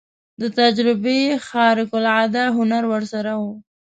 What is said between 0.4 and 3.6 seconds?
د تجربې خارق العاده هنر ورسره و.